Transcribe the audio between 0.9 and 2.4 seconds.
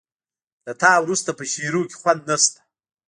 وروسته په شعرونو کې خوند نه